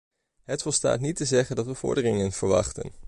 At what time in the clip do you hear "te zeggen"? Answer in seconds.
1.15-1.55